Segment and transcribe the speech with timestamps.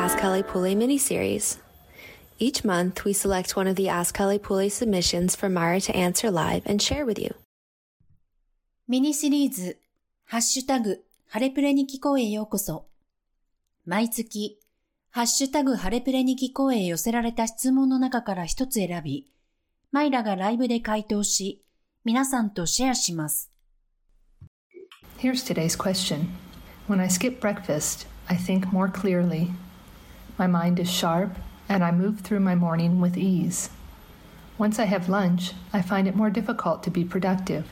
[0.00, 1.58] Ask Kelly Pule mini-series.
[2.38, 6.30] Each month, we select one of the Ask Kelly Pule submissions for Myra to answer
[6.30, 7.34] live and share with you.
[8.88, 9.78] ミニシリーズ、
[10.24, 12.86] ハッシュタグ、ハレプレに聞こえへようこそ。
[13.84, 14.58] 毎月、
[15.10, 19.30] ハッシュタグ、ハレプレに聞こえへ寄せられた質問の中から一つ選び、
[19.92, 21.62] マイラがライブで回答し、
[22.06, 23.50] 皆さんとシェアします。
[25.18, 26.30] Here's today's question.
[26.88, 29.50] When I skip breakfast, I think more clearly.
[30.40, 31.36] My mind is sharp,
[31.68, 33.68] and I move through my morning with ease.
[34.56, 37.64] Once I have lunch, I find it more difficult to be productive.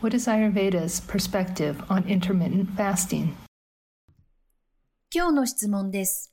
[0.00, 3.34] What is Ayurveda's perspective on intermittent fasting?
[5.14, 6.32] 今日の質問です。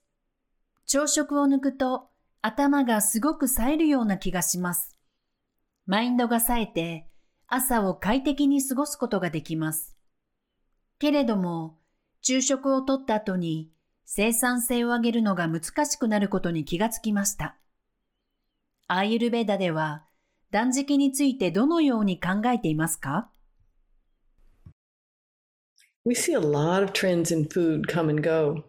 [0.86, 2.08] 朝食を抜くと
[2.42, 4.96] 頭がすごく冴えるような気がします。
[5.86, 7.08] マインドが冴えて
[7.48, 9.98] 朝を快適に過ごすことができます。
[10.98, 11.78] けれども、
[12.22, 13.70] 昼食をとった後に
[14.14, 17.56] 生産性を上げるのが難しくなることに気がつきました。
[18.90, 20.04] アーユルベーダでは
[20.52, 23.30] 断食についてどのように考えていますか
[26.04, 28.66] We see a lot of trends in food come and go.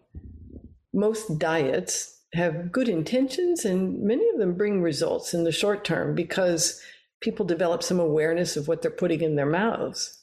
[0.93, 6.15] Most diets have good intentions, and many of them bring results in the short term
[6.15, 6.79] because
[7.19, 10.22] people develop some awareness of what they're putting in their mouths.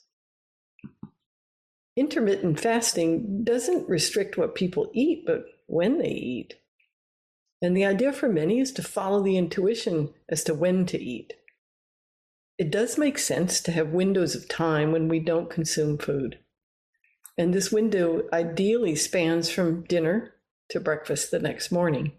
[1.97, 6.55] Intermittent fasting doesn't restrict what people eat, but when they eat.
[7.63, 11.35] And the idea for many is to follow the intuition as to when to eat.
[12.59, 16.39] It does make sense to have windows of time when we don't consume food.
[17.39, 20.35] And this window ideally spans from dinner
[20.71, 22.13] to breakfast the next morning.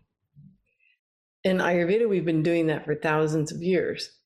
[1.44, 4.17] In Ayurveda, we've been doing that for thousands of years.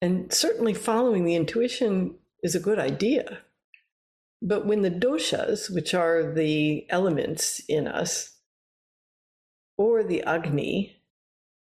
[0.00, 3.38] And certainly following the intuition is a good idea.
[4.43, 8.37] But when the doshas, which are the elements in us,
[9.77, 11.03] or the agni,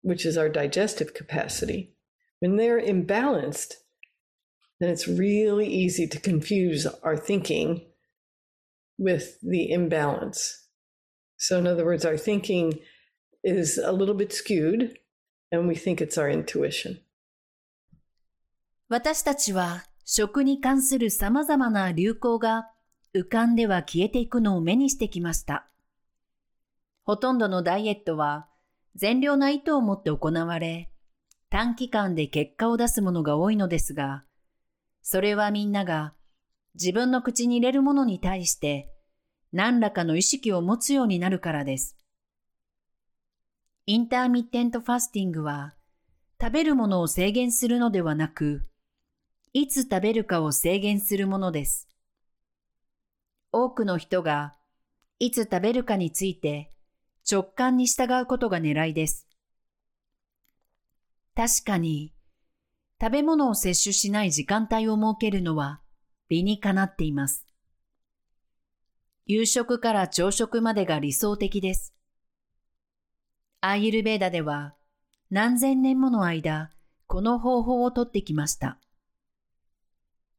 [0.03, 1.95] which is our digestive capacity,
[2.39, 3.75] when they're imbalanced,
[4.79, 7.83] then it's really easy to confuse our thinking
[8.99, 10.67] with the imbalance.
[11.37, 12.81] So, in other words, our thinking
[13.43, 14.99] is a little bit skewed,
[15.51, 17.01] and we think it's our intuition.
[18.89, 22.70] 私たちは 食に関する様々な流行が
[23.16, 25.68] 浮かんでは消えていくのを目にしてきました。
[27.04, 28.48] ほとんどのダイエットは
[28.96, 30.92] 善良な意図を持って行われ、
[31.50, 34.24] 短期間で結果を出すものが多いのですが、
[35.02, 36.14] それはみんなが
[36.76, 38.92] 自分の口に入れるものに対して
[39.54, 41.96] 何らかの意識を持つようになるからです。
[43.88, 45.74] インターミッテントファスティングは
[46.40, 48.68] 食べるものを制限するのではなく、
[49.58, 51.88] いつ食べるかを制限するものです。
[53.54, 54.54] 多くの人が
[55.18, 56.74] いつ食べるかについて
[57.32, 59.30] 直感に従うことが狙いです。
[61.38, 62.14] 確かに、
[63.00, 65.80] 食べ物を摂取しない時間帯を設けるのは
[66.28, 67.48] 理にかなっています。
[69.26, 71.96] 夕食から朝食までが理想的です。
[73.62, 74.76] アーユルベーダでは
[75.30, 76.72] 何千年もの間、
[77.08, 78.82] この方法をとってきました。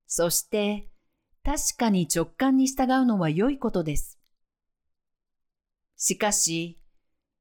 [0.07, 0.89] そして、
[1.45, 4.19] 確かに直感に従うのは良いことです。
[5.97, 6.83] しかし、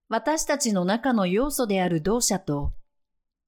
[0.09, 2.73] 私たちの中の要素である動作と、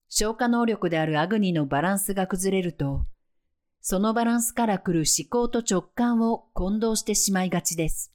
[0.09, 3.05] 消化能力であるアグニのバランスが崩れると、
[3.81, 8.13] そのバランスから来る思考と直感を混同してしまいがちです。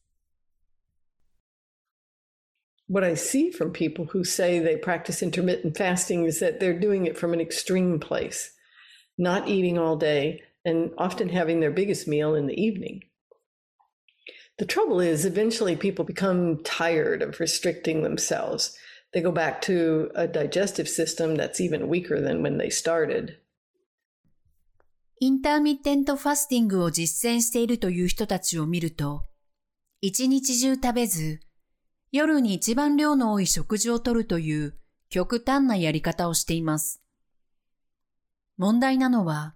[2.88, 7.06] What I see from people who say they practice intermittent fasting is that they're doing
[7.06, 8.52] it from an extreme place,
[9.16, 13.03] not eating all day and often having their biggest meal in the evening.
[14.59, 18.77] The trouble is, eventually people become tired of restricting themselves.
[19.12, 23.39] They go back to a digestive system that's even weaker than when they started.
[25.21, 29.25] インターミッテントファスティングを実践しているという人たちを見ると、
[30.00, 31.41] 一日中食べず、
[32.11, 34.75] 夜に一番量の多い食事をとるという
[35.11, 37.00] 極端なやり方をしています。
[38.58, 39.55] 問題なのは、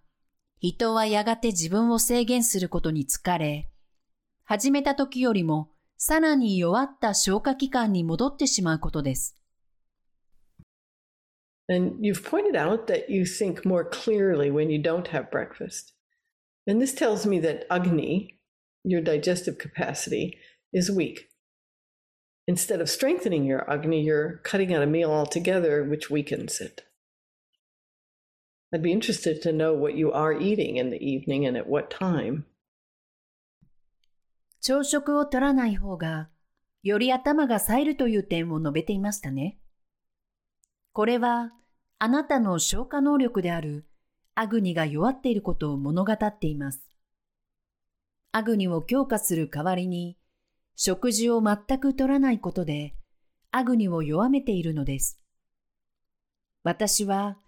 [0.68, 3.70] 人はやがて自分を制限することに疲れ、
[4.42, 9.36] 始めた時よりもさらに弱った消化器官に戻ってしまうことです。
[11.68, 15.94] And you've pointed out that you think more clearly when you don't have breakfast.
[16.66, 18.40] And this tells me that Agni,
[18.82, 20.36] your digestive capacity,
[20.72, 21.28] is weak.
[22.48, 26.82] Instead of strengthening your Agni, you're cutting out a meal altogether, which weakens it.
[28.72, 31.88] I'd be interested to know what you are eating in the evening and at what
[31.96, 32.44] time.
[34.60, 36.28] 朝食を取らない方が
[36.86, 39.58] より頭が冴えるという点を述べていましたね。
[40.92, 41.52] これは、
[41.98, 43.86] あなたの消化能力である
[44.36, 46.86] アグニが弱っていることを物語っています。
[48.30, 50.16] アグニを強化する代わりに、
[50.76, 52.94] 食事を全く取らないことで、
[53.50, 55.18] アグニを弱めているのです。
[56.62, 57.38] 私は、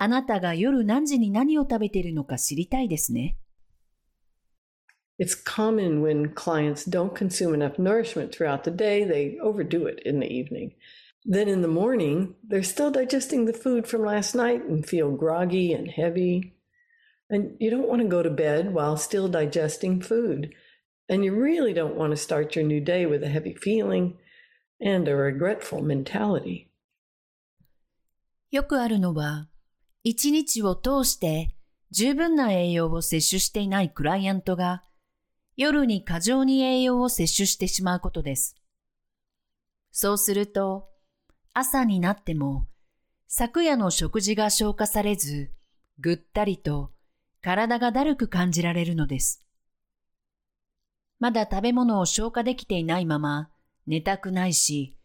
[0.00, 3.38] あなたが夜何時に何を食べているのか知りたいですね。
[5.18, 10.26] It's common when clients don't consume enough nourishment throughout the day, they overdo it in the
[10.26, 10.74] evening.
[11.24, 15.72] Then in the morning, they're still digesting the food from last night and feel groggy
[15.72, 16.54] and heavy.
[17.30, 20.54] And you don't want to go to bed while still digesting food.
[21.08, 24.18] And you really don't want to start your new day with a heavy feeling
[24.80, 26.70] and a regretful mentality.
[28.50, 29.48] よくあるのは、
[30.03, 31.55] 一日を通して
[31.91, 34.83] 十分な栄養を摂取していないクライアントが
[35.57, 38.55] 夜に過剰に栄養を摂取してしまうことです。
[39.91, 40.87] そうすると、
[41.53, 42.67] 朝になっても、
[43.27, 45.51] 昨夜の食事が消化されず、
[45.99, 46.91] ぐったりと
[47.41, 49.45] 体がだるく感じられるのです。
[51.19, 53.51] まだ食べ物を消化できていないまま
[53.85, 54.97] 寝たくないし、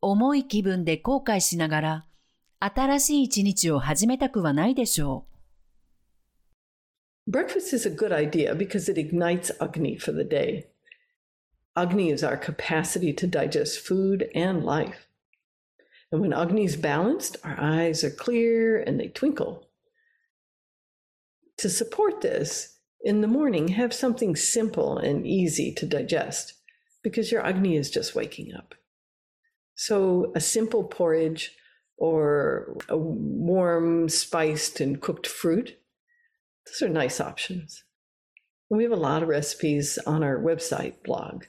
[0.00, 2.06] 重い気分で後悔しながら
[2.61, 5.25] 新しい一日を始めたくはないでしょ
[7.27, 7.31] う。
[7.31, 10.67] Breakfast is a good idea because it ignites Agni for the day.
[11.75, 15.07] Agni is our capacity to digest food and life.
[16.11, 19.67] And when Agni is balanced, our eyes are clear and they twinkle.
[21.57, 26.53] To support this, in the morning, have something simple and easy to digest
[27.03, 28.73] because your Agni is just waking up.
[29.75, 31.55] So, a simple porridge
[31.96, 35.78] or a warm, spiced, and cooked fruit
[36.66, 37.84] those are nice options.
[38.70, 41.44] And We have a lot of recipes on our website blog.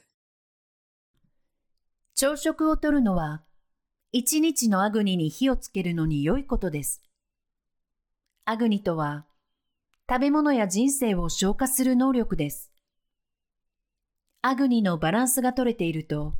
[2.16, 3.42] 朝食をとるのは、
[4.12, 7.02] 一日のアグニに火をつけるのに良いことです。
[8.44, 9.26] アグニとは、
[10.08, 12.70] 食べ物や人生を消化する能力です。
[14.42, 16.34] アグニのバランスが取れていると、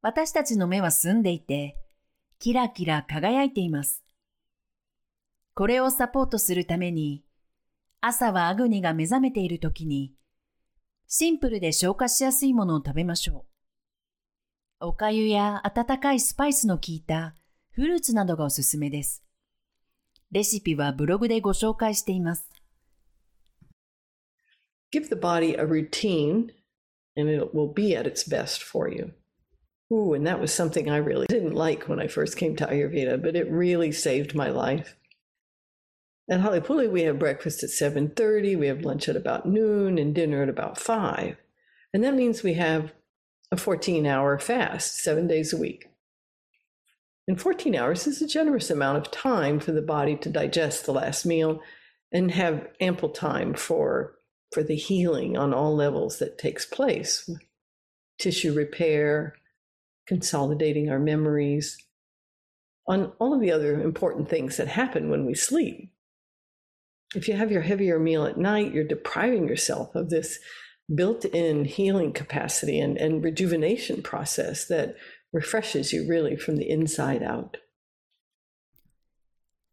[0.00, 1.76] 私たちの目は澄んでいて、
[2.38, 4.02] キラキラ輝いています。
[5.54, 7.24] これをサポートするために、
[8.00, 10.12] 朝はアグニが目覚めている時に、
[11.06, 13.46] シンプルで消化しやすいものを食べましょ
[14.80, 14.86] う。
[14.86, 17.34] おかゆや温かいスパイスの効いた
[17.70, 19.24] フルーツなどがおすすめです。
[20.30, 22.50] レシピはブログでご紹介しています。
[24.92, 26.52] Give the body a routine
[27.16, 29.14] and it will be at its best for you.
[29.94, 33.22] Ooh, and that was something I really didn't like when I first came to Ayurveda,
[33.22, 34.96] but it really saved my life.
[36.28, 40.42] At Halepuli, we have breakfast at 7.30, we have lunch at about noon, and dinner
[40.42, 41.36] at about 5.
[41.92, 42.92] And that means we have
[43.52, 45.86] a 14-hour fast, seven days a week.
[47.28, 50.92] And 14 hours is a generous amount of time for the body to digest the
[50.92, 51.60] last meal
[52.10, 54.16] and have ample time for,
[54.52, 57.30] for the healing on all levels that takes place.
[58.18, 59.36] Tissue repair,
[60.06, 61.76] consolidating our memories,
[62.86, 65.94] on all of the other important things that happen when we sleep
[67.14, 70.38] if you have your heavier meal at night, you're depriving yourself of this
[70.94, 74.96] built in healing capacity and, and rejuvenation process that
[75.32, 77.58] refreshes you really from the inside out.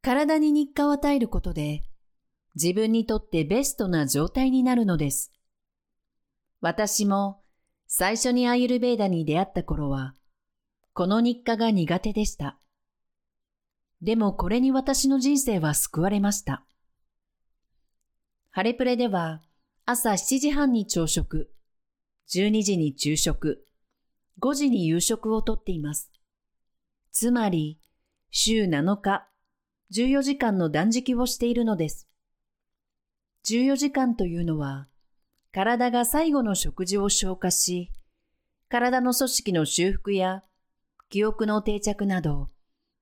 [0.03, 1.83] 体に日課を与えることで
[2.55, 5.31] 自分にとってベストな状態になるのです。
[6.59, 7.41] 私も
[7.87, 10.15] 最初にアイルベーダに出会った頃は
[10.93, 12.59] この日課が苦手でした。
[14.01, 16.65] でもこれに私の人生は救われました。
[18.49, 19.41] ハレプレでは
[19.85, 21.49] 朝7時半に朝食、
[22.33, 23.65] 12時に昼食、
[24.41, 26.11] 5時に夕食をとっています。
[27.11, 27.79] つまり、
[28.29, 29.27] 週7日、
[29.93, 32.09] 14時間の断食をしているのです。
[33.45, 34.87] 14時間というのは、
[35.53, 37.91] 体が最後の食事を消化し、
[38.69, 40.43] 体の組織の修復や
[41.11, 42.49] 記憶の定着など、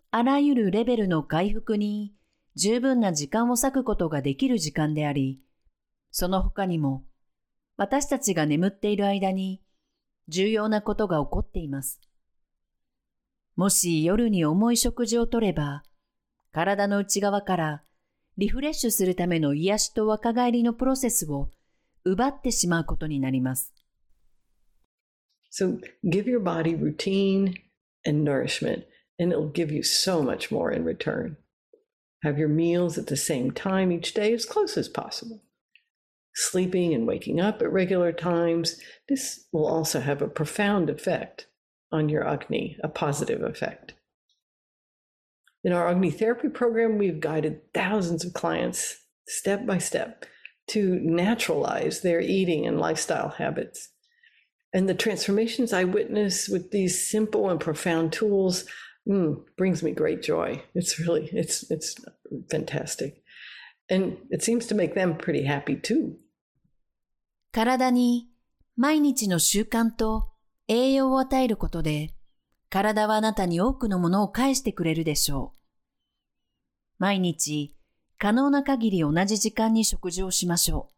[0.10, 2.16] あらゆるレベルの回復に
[2.56, 5.40] 十分な時間を割くことができる時間であり、
[6.10, 7.04] その他にも
[7.78, 9.62] 私たちが眠っている間に
[10.28, 12.02] 重要なことが起こっています。
[13.56, 15.84] もし夜に重い食事をとれば、
[16.52, 17.84] 体の内側から
[18.40, 21.52] リフレッシュするための癒しと若返りのプロセスを
[22.06, 23.72] 奪ってしまうことになります。
[25.52, 27.69] So give your body routine
[28.10, 28.86] and nourishment,
[29.20, 31.38] and it'll give you so much more in return.
[32.24, 35.44] Have your meals at the same time each day as close as possible.
[36.34, 41.46] Sleeping and waking up at regular times, this will also have a profound effect
[41.92, 43.94] on your Agni, a positive effect.
[45.64, 48.98] In our Agni therapy program, we've guided thousands of clients
[49.28, 50.26] step by step
[50.70, 53.90] to naturalize their eating and lifestyle habits.
[54.74, 58.66] And the transformations I witness with these simple and profound tools
[59.08, 60.62] mm, brings me great joy.
[60.76, 61.96] It's really, it's, it's
[62.52, 63.24] fantastic.
[63.90, 66.18] And it seems to make them pretty happy too.
[67.52, 68.30] 体に
[68.78, 70.30] 毎日の習慣と
[70.68, 72.14] 栄養を与えることで、
[72.70, 75.60] 体はあなたに多くのものを返してくれるでしょう。
[77.00, 77.76] 毎日、
[78.20, 80.94] 可能な限り同じ時間に食事をしましょう。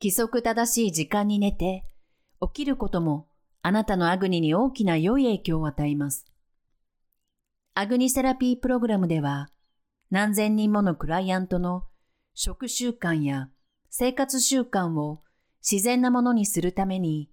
[0.00, 1.84] 規則正しい時間に寝て、
[2.40, 3.28] 起きることも
[3.62, 6.24] あなたのアグニに大きな良い影響を与えます。
[7.74, 9.50] アグニセラピープログラムでは、
[10.10, 11.84] 何千人ものクライアントの
[12.34, 13.48] 食習慣や
[13.90, 15.22] 生活習慣を
[15.68, 17.28] 自然なものにするために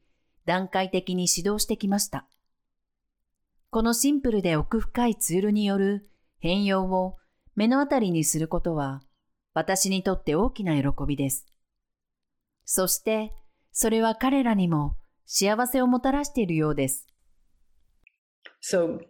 [0.45, 2.27] 段階的に指導してきました。
[3.69, 7.17] このシンプルで奥深いツールによる変容を
[7.55, 9.01] 目の当たりにすることは
[9.53, 11.45] 私にとって大きな喜びです。
[12.65, 13.33] そして
[13.73, 17.07] それは彼らにも幸せをもたらしているようです。
[18.61, 19.00] So,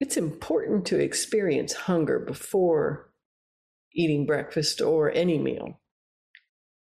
[0.00, 3.08] it's important to experience hunger before
[3.94, 5.80] eating breakfast or any meal.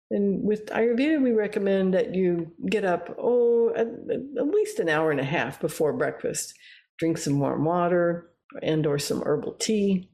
[0.10, 5.10] And with Ayurveda, we recommend that you get up, oh, at, at, least an hour
[5.10, 6.54] and a half before breakfast.
[6.98, 8.30] Drink some warm water
[8.62, 10.10] and or some herbal tea.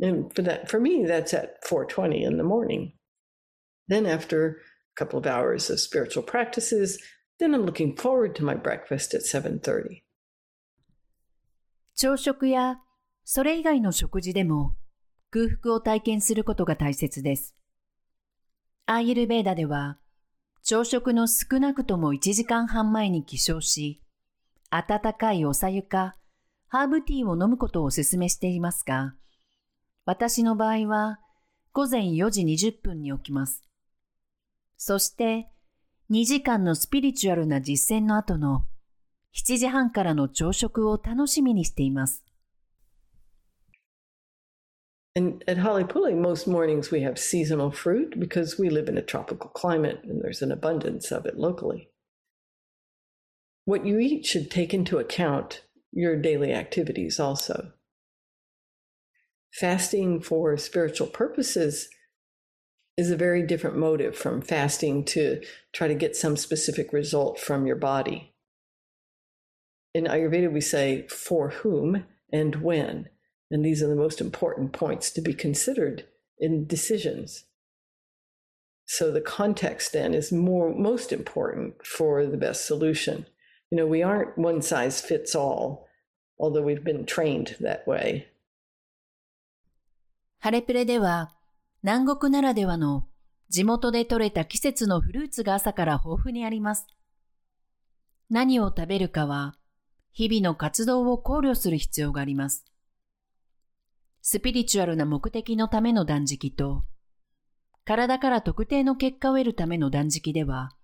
[0.00, 2.92] And for that, for me, that's at 4:20 in the morning.
[3.88, 4.54] Then after a
[4.95, 6.99] couple of hours of spiritual practices,
[7.39, 10.03] then I'm looking forward to my breakfast at 7:30.
[11.95, 12.79] 朝食や
[13.23, 14.75] それ以外の食事でも
[15.29, 17.55] 空腹を体験することが大切です。
[18.85, 19.99] アーユルベーダでは、
[20.63, 24.03] 朝食の少なくとも1時間半前に起床し、
[24.69, 26.15] 温かいおさゆか
[26.67, 29.15] ハーブティーを飲むことをお勧めしていますが、
[30.05, 31.19] 私の場合は
[31.73, 33.63] 午前4時20分に起きます。
[34.83, 35.47] そして
[36.09, 38.65] 2時間のスピリチュアルな実践の後の
[39.35, 42.23] 7時半からの朝食を楽しみにしています。
[45.15, 49.99] And at Halipule, most mornings we have seasonal fruit because we live in a tropical climate
[50.03, 51.91] and there's an abundance of it locally.
[53.65, 55.61] What you eat should take into account
[55.91, 57.73] your daily activities also.
[59.53, 61.87] Fasting for spiritual purposes
[63.00, 67.66] is a very different motive from fasting to try to get some specific result from
[67.66, 68.32] your body.
[69.94, 73.08] In Ayurveda, we say for whom and when.
[73.50, 76.06] And these are the most important points to be considered
[76.38, 77.44] in decisions.
[78.86, 83.26] So the context then is more most important for the best solution.
[83.70, 85.88] You know, we aren't one size fits all,
[86.38, 88.28] although we've been trained that way.
[90.38, 91.32] ハレプレでは
[91.83, 93.07] 南国ならではの
[93.49, 96.85] 地元で採れた季節のフルーツが朝から豊富にあります。
[98.29, 99.55] 何を食べるかは
[100.13, 102.65] 日々の活動を考慮する必要があります。
[104.21, 106.83] スピリチュアルな目的のための断食と、
[107.83, 110.75] 体から特定の結果を得るための断食では、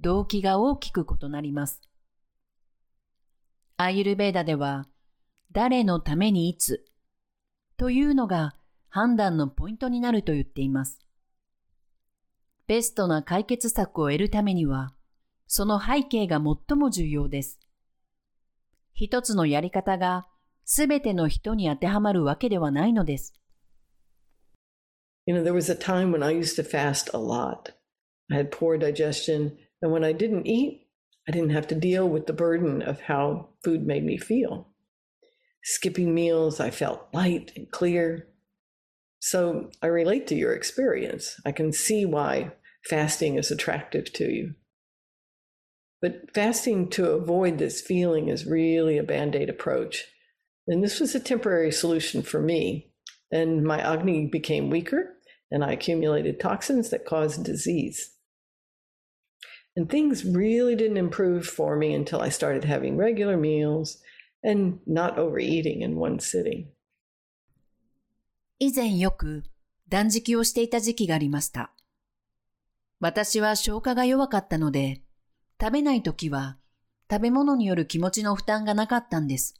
[0.00, 1.80] 動機が大きく異なります。
[3.76, 4.86] アイユルベーダでは、
[5.50, 6.84] 誰のためにいつ
[7.76, 8.54] というのが
[8.90, 10.98] 判断のポイントになると言っています。
[12.66, 14.94] ベストな解決策を得るためには、
[15.46, 17.58] その背景が最も重要です。
[18.92, 20.26] 一つのやり方が
[20.64, 23.34] すべての人に当てはまるわけではないのです。
[25.24, 27.74] You know, there was a time when I used to fast a lot.
[28.30, 30.88] I had poor digestion, and when I didn't eat,
[31.26, 34.68] I didn't have to deal with the burden of how food made me feel.
[35.62, 38.28] Skipping meals, I felt light and clear.
[39.20, 41.40] So I relate to your experience.
[41.44, 42.52] I can see why
[42.88, 44.54] fasting is attractive to you.
[46.00, 50.04] But fasting to avoid this feeling is really a band aid approach.
[50.68, 52.92] And this was a temporary solution for me.
[53.32, 55.16] And my Agni became weaker,
[55.50, 58.14] and I accumulated toxins that caused disease.
[59.76, 63.98] And things really didn't improve for me until I started having regular meals
[64.42, 66.68] and not overeating in one sitting.
[68.60, 69.44] 以前よく
[69.88, 71.70] 断食をしていた時期がありました。
[72.98, 75.02] 私は消化が弱かったので、
[75.60, 76.56] 食べないときは
[77.08, 79.54] 食べ物による気持ちの負担がなかったんです。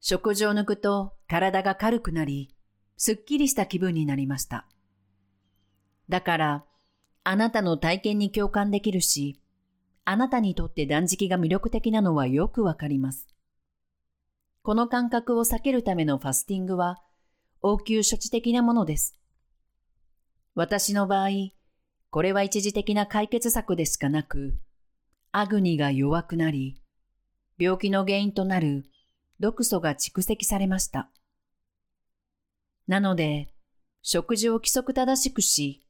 [0.00, 2.54] 食事を抜くと体が軽くなり、
[2.96, 4.66] すっきりした気分になりました。
[6.08, 6.64] だから、
[7.22, 9.42] あなたの体験に共感できるし、
[10.06, 13.26] あなたにとって断食が魅力的なのはよくわかります。
[14.62, 17.02] この感覚を避けるためのファスティングは
[17.62, 19.16] 応急処置的なものです。
[20.54, 21.28] 私の場合、
[22.10, 24.58] これは一時的な解決策でしかなく、
[25.30, 26.80] アグニが弱くなり、
[27.58, 28.84] 病気の原因となる
[29.40, 31.10] 毒素が蓄積されました。
[32.86, 33.52] なので、
[34.02, 35.86] 食事を規則正しくし、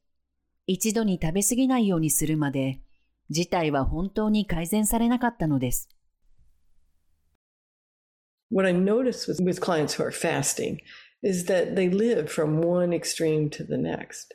[0.67, 2.81] 一度に食べ過ぎないようにするまで、
[3.29, 5.89] 事態は本当に改善されなかったのです。
[8.51, 10.79] What I notice with, with clients who are fasting
[11.21, 14.33] is that they live from one extreme to the next.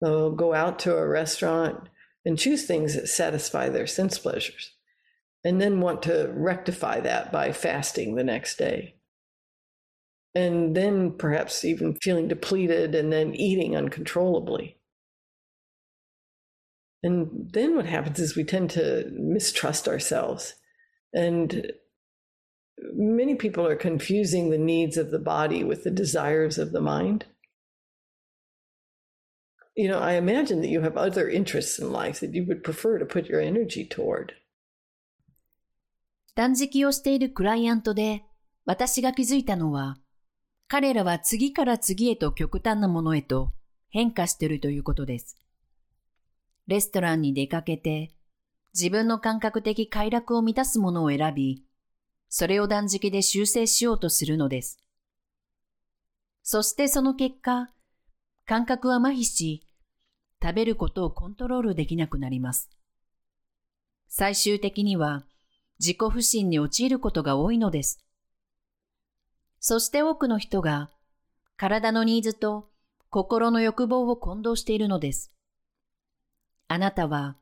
[0.00, 1.88] They'll go out to a restaurant
[2.24, 4.72] and choose things that satisfy their sense pleasures,
[5.44, 8.94] and then want to rectify that by fasting the next day.
[10.34, 14.76] And then perhaps even feeling depleted and then eating uncontrollably.
[17.02, 20.54] And then what happens is we tend to mistrust ourselves.
[21.12, 21.72] And
[22.94, 27.26] many people are confusing the needs of the body with the desires of the mind.
[29.76, 32.98] You know, I imagine that you have other interests in life that you would prefer
[32.98, 34.32] to put your energy toward.
[36.34, 38.22] 断食をしているクライアントで
[38.64, 39.98] 私が気づいたのは、
[40.68, 43.52] 彼らは次から次へと極端なものへと
[43.88, 45.36] 変化しているということです。
[46.66, 48.12] レストランに出かけて、
[48.72, 51.64] 自分の感覚的快楽を満たすものを選び、
[52.30, 54.78] それを断食で修正しようとするのです。
[56.42, 57.70] そしてその結果、
[58.46, 59.66] 感覚は麻痺し、
[60.42, 62.70] 食べることをコントロールできなくなります。
[64.08, 65.24] 最終的には
[65.78, 67.98] 自己不信に陥ることが多いのです。
[69.58, 70.88] そして多くの人が
[71.56, 72.70] 体のニーズと
[73.10, 75.32] 心の欲望を混同しているのです。
[76.68, 77.36] あなたは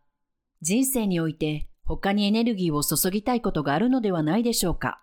[0.62, 5.02] 人生において他にエネルギーを注ぎたいことがあるのではないでしょうか。